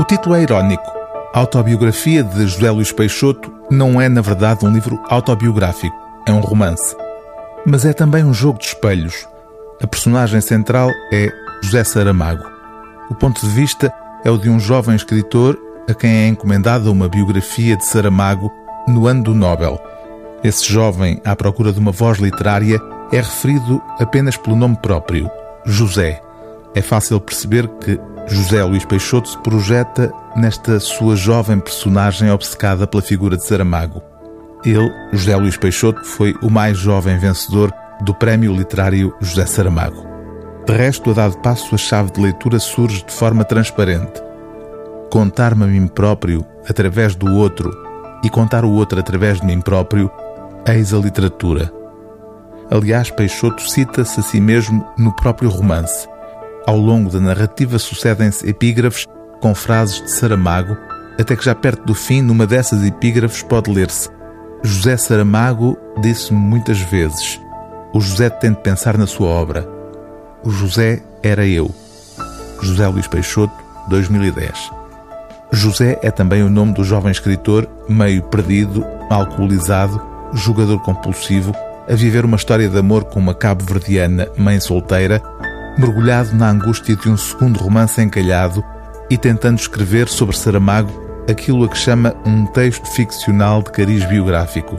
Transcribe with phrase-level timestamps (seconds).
[0.00, 0.90] O título é irónico.
[1.34, 5.94] A autobiografia de José Luís Peixoto não é, na verdade, um livro autobiográfico,
[6.26, 6.96] é um romance.
[7.66, 9.28] Mas é também um jogo de espelhos.
[9.78, 11.30] A personagem central é
[11.62, 12.42] José Saramago.
[13.10, 13.92] O ponto de vista
[14.24, 18.50] é o de um jovem escritor a quem é encomendada uma biografia de Saramago
[18.88, 19.78] no ano do Nobel.
[20.42, 22.80] Esse jovem, à procura de uma voz literária,
[23.12, 25.30] é referido apenas pelo nome próprio,
[25.66, 26.22] José.
[26.74, 28.00] É fácil perceber que
[28.30, 34.00] José Luís Peixoto se projeta nesta sua jovem personagem obcecada pela figura de Saramago.
[34.64, 37.72] Ele, José Luís Peixoto, foi o mais jovem vencedor
[38.02, 40.06] do Prémio Literário José Saramago.
[40.64, 44.22] De resto, a dado passo, a chave de leitura surge de forma transparente.
[45.10, 47.68] Contar-me a mim próprio através do outro
[48.22, 50.08] e contar o outro através de mim próprio,
[50.68, 51.72] eis a literatura.
[52.70, 56.08] Aliás, Peixoto cita-se a si mesmo no próprio romance.
[56.66, 59.06] Ao longo da narrativa sucedem-se epígrafes
[59.40, 60.76] com frases de Saramago,
[61.18, 64.08] até que já perto do fim, numa dessas epígrafes pode ler-se
[64.62, 67.40] José Saramago disse-me muitas vezes
[67.92, 69.68] o José tem de pensar na sua obra.
[70.44, 71.74] O José era eu.
[72.62, 73.52] José Luís Peixoto,
[73.88, 74.70] 2010.
[75.50, 80.00] José é também o nome do jovem escritor, meio perdido, alcoolizado,
[80.32, 81.52] jogador compulsivo,
[81.88, 85.20] a viver uma história de amor com uma cabo-verdiana mãe solteira,
[85.80, 88.62] mergulhado na angústia de um segundo romance encalhado
[89.08, 94.78] e tentando escrever sobre Saramago aquilo a que chama um texto ficcional de cariz biográfico.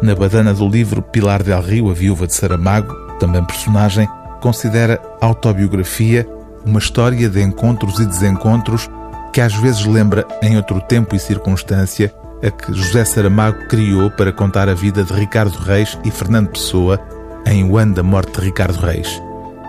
[0.00, 4.08] Na badana do livro Pilar del Rio, a viúva de Saramago, também personagem,
[4.40, 6.26] considera autobiografia
[6.64, 8.88] uma história de encontros e desencontros
[9.32, 14.32] que às vezes lembra, em outro tempo e circunstância, a que José Saramago criou para
[14.32, 16.98] contar a vida de Ricardo Reis e Fernando Pessoa
[17.46, 19.20] em O Ano da Morte de Ricardo Reis.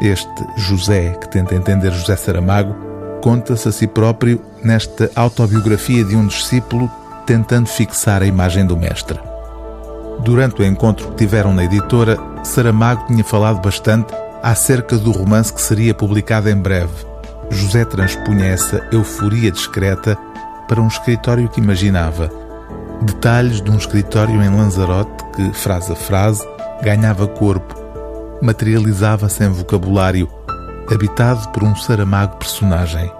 [0.00, 2.74] Este José, que tenta entender José Saramago,
[3.22, 6.90] conta-se a si próprio nesta autobiografia de um discípulo
[7.26, 9.18] tentando fixar a imagem do mestre.
[10.20, 15.60] Durante o encontro que tiveram na editora, Saramago tinha falado bastante acerca do romance que
[15.60, 17.06] seria publicado em breve.
[17.50, 20.16] José transpunha essa euforia discreta
[20.68, 22.30] para um escritório que imaginava
[23.02, 26.46] detalhes de um escritório em Lanzarote que, frase a frase,
[26.82, 27.74] ganhava corpo,
[28.40, 30.28] materializava-se em vocabulário,
[30.90, 33.10] habitado por um Saramago personagem.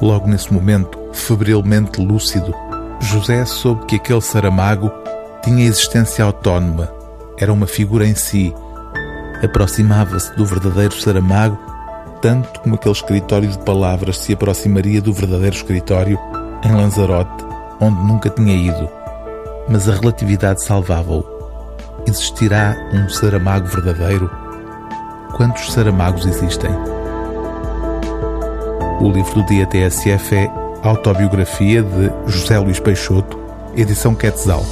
[0.00, 2.54] Logo nesse momento, febrilmente lúcido,
[3.00, 4.90] José soube que aquele Saramago
[5.42, 6.90] tinha existência autónoma,
[7.38, 8.54] era uma figura em si.
[9.42, 11.58] Aproximava-se do verdadeiro Saramago,
[12.22, 16.18] tanto como aquele escritório de palavras se aproximaria do verdadeiro escritório
[16.64, 17.44] em Lanzarote,
[17.80, 18.88] onde nunca tinha ido,
[19.68, 21.35] mas a relatividade salvava-o.
[22.04, 24.30] Existirá um Saramago verdadeiro?
[25.36, 26.70] Quantos Saramagos existem?
[29.00, 30.50] O livro do dia TSF é
[30.82, 33.38] Autobiografia de José Luís Peixoto,
[33.74, 34.64] edição Quetzal.